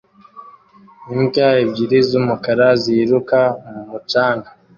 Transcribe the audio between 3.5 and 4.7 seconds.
mu mucanga